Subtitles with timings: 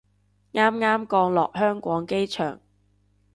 [0.53, 2.59] 啱啱降落香港機場